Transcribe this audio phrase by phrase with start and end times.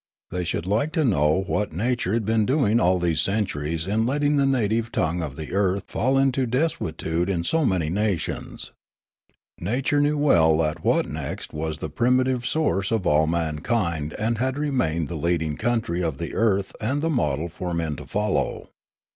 [0.31, 4.03] They should like to know what Na ture had been doing all these centuries in
[4.07, 8.71] letting the native tongue of the earth fall into desuetude in so many nations.
[9.59, 15.07] Nature knew well that Wotnekst was the primitive source of all mankind and had remained
[15.07, 18.69] the leading country of the earth and the model for men to follow.